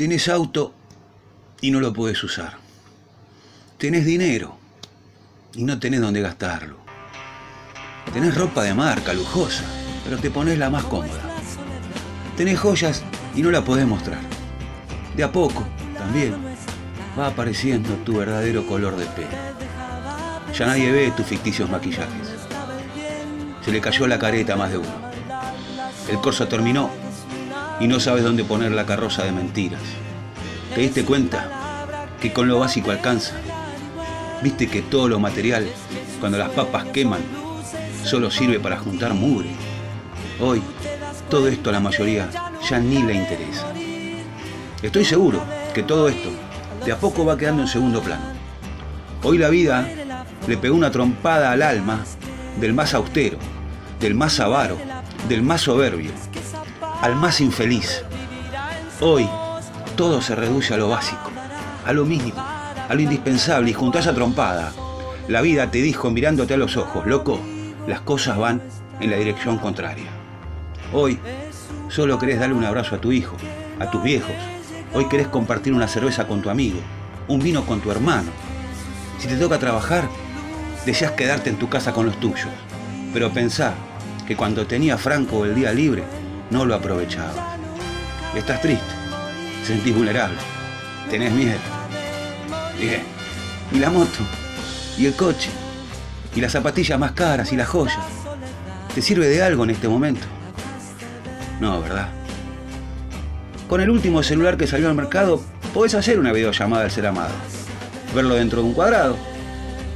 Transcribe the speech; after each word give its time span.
Tenés 0.00 0.30
auto 0.30 0.72
y 1.60 1.70
no 1.70 1.78
lo 1.78 1.92
podés 1.92 2.24
usar. 2.24 2.54
Tenés 3.76 4.06
dinero 4.06 4.56
y 5.52 5.62
no 5.62 5.78
tenés 5.78 6.00
dónde 6.00 6.22
gastarlo. 6.22 6.78
Tenés 8.10 8.34
ropa 8.34 8.62
de 8.62 8.72
marca, 8.72 9.12
lujosa, 9.12 9.64
pero 10.02 10.16
te 10.16 10.30
pones 10.30 10.56
la 10.56 10.70
más 10.70 10.84
cómoda. 10.84 11.20
Tenés 12.34 12.58
joyas 12.58 13.02
y 13.36 13.42
no 13.42 13.50
la 13.50 13.62
podés 13.62 13.86
mostrar. 13.86 14.20
De 15.14 15.22
a 15.22 15.30
poco, 15.30 15.66
también, 15.92 16.34
va 17.18 17.26
apareciendo 17.26 17.90
tu 17.96 18.16
verdadero 18.16 18.66
color 18.66 18.96
de 18.96 19.04
pelo. 19.04 19.28
Ya 20.56 20.64
nadie 20.64 20.92
ve 20.92 21.12
tus 21.14 21.26
ficticios 21.26 21.68
maquillajes. 21.68 22.26
Se 23.62 23.70
le 23.70 23.82
cayó 23.82 24.06
la 24.06 24.18
careta 24.18 24.54
a 24.54 24.56
más 24.56 24.70
de 24.70 24.78
uno. 24.78 25.10
El 26.08 26.18
corso 26.22 26.48
terminó 26.48 26.88
y 27.80 27.88
no 27.88 27.98
sabes 27.98 28.22
dónde 28.22 28.44
poner 28.44 28.72
la 28.72 28.86
carroza 28.86 29.24
de 29.24 29.32
mentiras. 29.32 29.80
¿Te 30.74 30.82
diste 30.82 31.04
cuenta 31.04 31.86
que 32.20 32.32
con 32.32 32.46
lo 32.46 32.58
básico 32.58 32.90
alcanza? 32.90 33.34
¿Viste 34.42 34.68
que 34.68 34.82
todo 34.82 35.08
lo 35.08 35.18
material, 35.18 35.66
cuando 36.20 36.38
las 36.38 36.50
papas 36.50 36.84
queman, 36.86 37.22
solo 38.04 38.30
sirve 38.30 38.60
para 38.60 38.78
juntar 38.78 39.14
mugre? 39.14 39.50
Hoy, 40.38 40.62
todo 41.28 41.48
esto 41.48 41.70
a 41.70 41.72
la 41.72 41.80
mayoría 41.80 42.28
ya 42.68 42.78
ni 42.78 43.02
le 43.02 43.14
interesa. 43.14 43.66
Estoy 44.82 45.04
seguro 45.04 45.42
que 45.74 45.82
todo 45.82 46.08
esto 46.08 46.30
de 46.84 46.92
a 46.92 46.98
poco 46.98 47.24
va 47.24 47.36
quedando 47.36 47.62
en 47.62 47.68
segundo 47.68 48.00
plano. 48.00 48.22
Hoy 49.22 49.38
la 49.38 49.48
vida 49.48 49.88
le 50.46 50.56
pegó 50.56 50.74
una 50.74 50.90
trompada 50.90 51.52
al 51.52 51.62
alma 51.62 52.04
del 52.58 52.72
más 52.72 52.94
austero, 52.94 53.38
del 54.00 54.14
más 54.14 54.40
avaro, 54.40 54.78
del 55.28 55.42
más 55.42 55.62
soberbio, 55.62 56.10
al 57.00 57.16
más 57.16 57.40
infeliz. 57.40 58.02
Hoy 59.00 59.28
todo 59.96 60.20
se 60.20 60.34
reduce 60.34 60.74
a 60.74 60.76
lo 60.76 60.88
básico, 60.88 61.30
a 61.86 61.92
lo 61.92 62.04
mínimo, 62.04 62.38
a 62.40 62.94
lo 62.94 63.00
indispensable 63.00 63.70
y 63.70 63.74
junto 63.74 63.98
a 63.98 64.00
esa 64.02 64.14
trompada, 64.14 64.72
la 65.28 65.40
vida 65.40 65.70
te 65.70 65.80
dijo 65.80 66.10
mirándote 66.10 66.54
a 66.54 66.58
los 66.58 66.76
ojos, 66.76 67.06
loco, 67.06 67.40
las 67.86 68.00
cosas 68.00 68.36
van 68.36 68.60
en 69.00 69.10
la 69.10 69.16
dirección 69.16 69.58
contraria. 69.58 70.10
Hoy 70.92 71.18
solo 71.88 72.18
querés 72.18 72.38
darle 72.38 72.54
un 72.54 72.64
abrazo 72.64 72.96
a 72.96 73.00
tu 73.00 73.12
hijo, 73.12 73.36
a 73.78 73.90
tus 73.90 74.02
viejos. 74.02 74.34
Hoy 74.92 75.06
querés 75.08 75.28
compartir 75.28 75.72
una 75.72 75.88
cerveza 75.88 76.26
con 76.26 76.42
tu 76.42 76.50
amigo, 76.50 76.80
un 77.28 77.40
vino 77.40 77.64
con 77.64 77.80
tu 77.80 77.90
hermano. 77.90 78.30
Si 79.18 79.28
te 79.28 79.36
toca 79.36 79.58
trabajar, 79.58 80.08
deseas 80.84 81.12
quedarte 81.12 81.48
en 81.48 81.56
tu 81.56 81.68
casa 81.68 81.92
con 81.92 82.06
los 82.06 82.18
tuyos. 82.18 82.48
Pero 83.12 83.30
pensá 83.30 83.72
que 84.26 84.36
cuando 84.36 84.66
tenía 84.66 84.98
Franco 84.98 85.44
el 85.44 85.54
día 85.54 85.72
libre, 85.72 86.02
no 86.50 86.64
lo 86.64 86.74
aprovechabas. 86.74 87.58
Estás 88.34 88.60
triste, 88.60 88.84
te 89.60 89.66
sentís 89.66 89.94
vulnerable, 89.94 90.38
tenés 91.08 91.32
miedo. 91.32 91.58
Bien. 92.78 93.02
¿Y 93.72 93.78
la 93.78 93.90
moto? 93.90 94.18
¿Y 94.98 95.06
el 95.06 95.14
coche? 95.14 95.50
¿Y 96.34 96.40
las 96.40 96.52
zapatillas 96.52 96.98
más 96.98 97.12
caras? 97.12 97.52
¿Y 97.52 97.56
las 97.56 97.68
joyas? 97.68 97.98
¿Te 98.94 99.02
sirve 99.02 99.28
de 99.28 99.42
algo 99.42 99.64
en 99.64 99.70
este 99.70 99.88
momento? 99.88 100.26
No, 101.60 101.80
¿verdad? 101.80 102.08
Con 103.68 103.80
el 103.80 103.90
último 103.90 104.22
celular 104.22 104.56
que 104.56 104.66
salió 104.66 104.88
al 104.88 104.94
mercado, 104.94 105.40
podés 105.72 105.94
hacer 105.94 106.18
una 106.18 106.32
videollamada 106.32 106.84
al 106.84 106.90
ser 106.90 107.06
amado. 107.06 107.34
Verlo 108.14 108.34
dentro 108.34 108.62
de 108.62 108.68
un 108.68 108.74
cuadrado. 108.74 109.16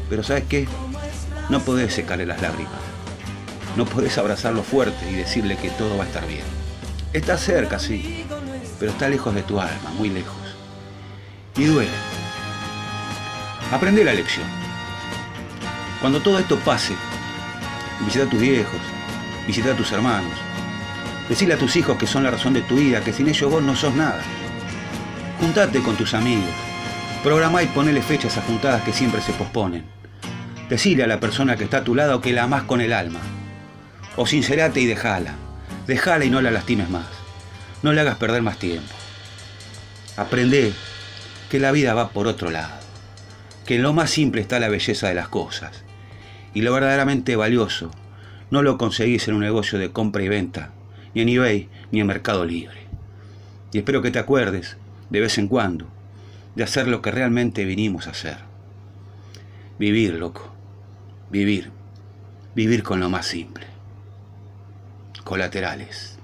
Pero 0.08 0.22
¿sabes 0.22 0.44
qué? 0.48 0.68
No 1.48 1.60
podés 1.60 1.92
secarle 1.92 2.26
las 2.26 2.40
lágrimas. 2.40 2.93
No 3.76 3.86
podés 3.86 4.18
abrazarlo 4.18 4.62
fuerte 4.62 5.10
y 5.10 5.14
decirle 5.14 5.56
que 5.56 5.70
todo 5.70 5.96
va 5.96 6.04
a 6.04 6.06
estar 6.06 6.26
bien. 6.28 6.44
Está 7.12 7.36
cerca, 7.36 7.78
sí, 7.78 8.24
pero 8.78 8.92
está 8.92 9.08
lejos 9.08 9.34
de 9.34 9.42
tu 9.42 9.60
alma, 9.60 9.90
muy 9.98 10.10
lejos. 10.10 10.36
Y 11.56 11.64
duele. 11.64 11.90
Aprende 13.72 14.04
la 14.04 14.14
lección. 14.14 14.46
Cuando 16.00 16.20
todo 16.20 16.38
esto 16.38 16.56
pase, 16.58 16.94
visita 18.04 18.24
a 18.24 18.30
tus 18.30 18.40
viejos, 18.40 18.80
visita 19.46 19.72
a 19.72 19.76
tus 19.76 19.90
hermanos, 19.90 20.32
decirle 21.28 21.54
a 21.54 21.58
tus 21.58 21.74
hijos 21.76 21.96
que 21.96 22.06
son 22.06 22.22
la 22.22 22.30
razón 22.30 22.52
de 22.52 22.62
tu 22.62 22.76
vida, 22.76 23.00
que 23.00 23.12
sin 23.12 23.28
ellos 23.28 23.50
vos 23.50 23.62
no 23.62 23.74
sos 23.74 23.94
nada. 23.94 24.22
Juntate 25.40 25.80
con 25.80 25.96
tus 25.96 26.14
amigos, 26.14 26.50
programá 27.22 27.62
y 27.62 27.66
ponele 27.66 28.02
fechas 28.02 28.36
a 28.36 28.42
juntadas 28.42 28.82
que 28.82 28.92
siempre 28.92 29.20
se 29.20 29.32
posponen. 29.32 29.84
Decile 30.68 31.04
a 31.04 31.08
la 31.08 31.20
persona 31.20 31.56
que 31.56 31.64
está 31.64 31.78
a 31.78 31.84
tu 31.84 31.94
lado 31.94 32.20
que 32.20 32.32
la 32.32 32.44
amás 32.44 32.64
con 32.64 32.80
el 32.80 32.92
alma. 32.92 33.20
O 34.16 34.26
sincerate 34.26 34.80
y 34.80 34.86
dejala. 34.86 35.34
Dejala 35.86 36.24
y 36.24 36.30
no 36.30 36.40
la 36.40 36.50
lastimes 36.50 36.88
más. 36.88 37.06
No 37.82 37.92
le 37.92 38.00
hagas 38.00 38.16
perder 38.16 38.42
más 38.42 38.58
tiempo. 38.58 38.94
Aprende 40.16 40.72
que 41.50 41.58
la 41.58 41.72
vida 41.72 41.94
va 41.94 42.10
por 42.10 42.26
otro 42.26 42.50
lado. 42.50 42.72
Que 43.66 43.76
en 43.76 43.82
lo 43.82 43.92
más 43.92 44.10
simple 44.10 44.40
está 44.40 44.60
la 44.60 44.68
belleza 44.68 45.08
de 45.08 45.14
las 45.14 45.28
cosas. 45.28 45.82
Y 46.54 46.62
lo 46.62 46.72
verdaderamente 46.72 47.34
valioso 47.34 47.90
no 48.50 48.62
lo 48.62 48.78
conseguís 48.78 49.26
en 49.26 49.34
un 49.34 49.40
negocio 49.40 49.78
de 49.78 49.90
compra 49.90 50.22
y 50.22 50.28
venta, 50.28 50.70
ni 51.14 51.22
en 51.22 51.28
eBay, 51.28 51.68
ni 51.90 52.00
en 52.00 52.06
Mercado 52.06 52.44
Libre. 52.44 52.86
Y 53.72 53.78
espero 53.78 54.02
que 54.02 54.12
te 54.12 54.20
acuerdes, 54.20 54.76
de 55.10 55.20
vez 55.20 55.38
en 55.38 55.48
cuando, 55.48 55.88
de 56.54 56.62
hacer 56.62 56.86
lo 56.86 57.02
que 57.02 57.10
realmente 57.10 57.64
vinimos 57.64 58.06
a 58.06 58.10
hacer. 58.10 58.38
Vivir, 59.78 60.14
loco. 60.14 60.54
Vivir. 61.30 61.72
Vivir 62.54 62.84
con 62.84 63.00
lo 63.00 63.10
más 63.10 63.26
simple. 63.26 63.73
Colaterales. 65.24 66.18